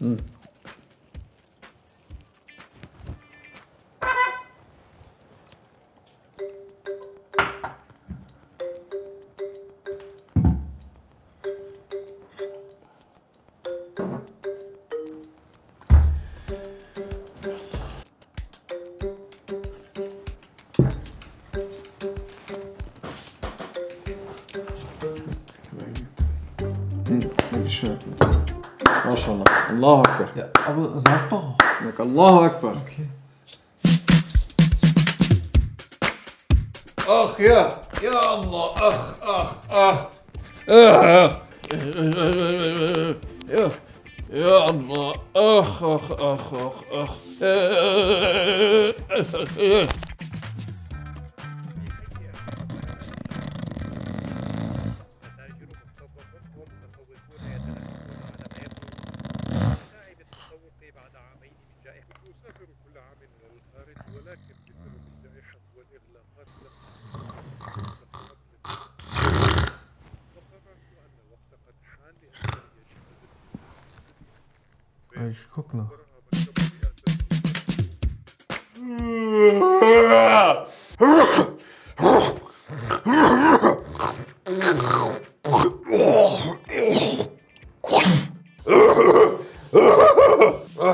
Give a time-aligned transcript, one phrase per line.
[0.00, 0.16] 嗯。
[29.08, 30.28] Allahu Akbar.
[30.36, 31.54] Ja, aber sag doch.
[31.82, 32.72] Sag Allahu Akbar.
[32.84, 33.08] Okay.
[37.10, 40.06] Ach ja, ja Allah, ach, ach, ach.
[40.68, 41.40] Ah,
[43.48, 43.70] Ja,
[44.30, 47.14] ja Allah, ach, ach, ach, ach, ach.
[75.26, 75.90] Ich guck noch.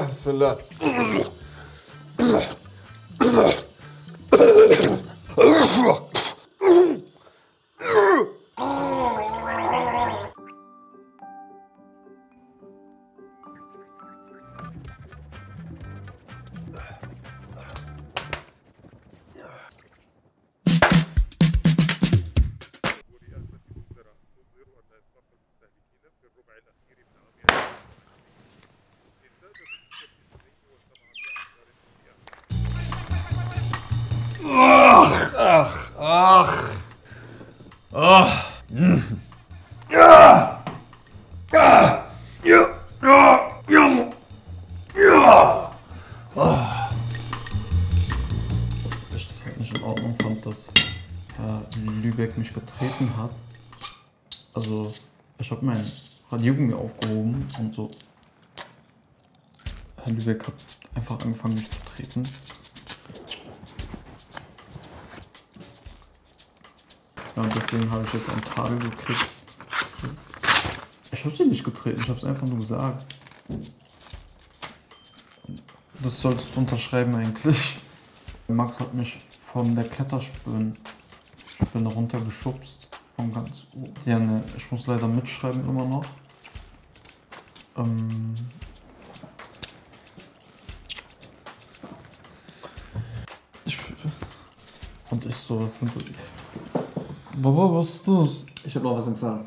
[0.08, 0.56] بسم الله
[48.85, 50.69] dass ich das halt nicht in Ordnung fand, dass
[51.36, 51.63] Herr
[52.02, 53.30] Lübeck mich getreten hat.
[54.55, 54.92] Also,
[55.39, 55.91] ich habe mein
[56.31, 57.91] Radiergummi aufgehoben und so.
[60.02, 60.55] Herr Lübeck hat
[60.95, 62.23] einfach angefangen, mich zu treten.
[67.36, 69.27] Ja, und deswegen habe ich jetzt einen Tadel gekriegt.
[71.12, 73.14] Ich habe sie nicht getreten, ich habe es einfach nur gesagt.
[76.02, 77.77] Das solltest du unterschreiben eigentlich.
[78.48, 79.18] Max hat mich
[79.52, 80.74] von der Kletterspinne
[81.74, 82.89] Spinne runtergeschubst.
[83.17, 83.92] Von ganz oben.
[84.06, 86.05] Ja, ne, ich muss leider mitschreiben immer noch.
[87.77, 88.34] Ähm.
[93.64, 93.78] Ich,
[95.11, 95.92] und ich so, was sind?
[97.36, 98.45] Baba, was ist das?
[98.64, 99.45] Ich habe noch was im Zahn.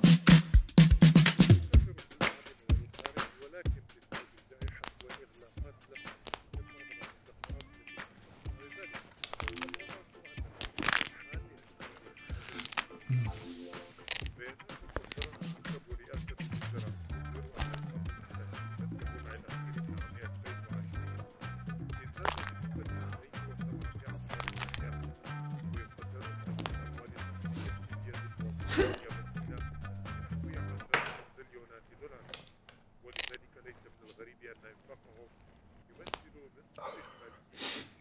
[33.07, 35.29] ولذلك ليس من الغريب أن انفاقهم
[35.89, 36.31] يمثل
[36.77, 37.96] نصف الاحتماليه